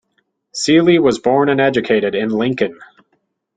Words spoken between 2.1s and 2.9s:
in Lincoln.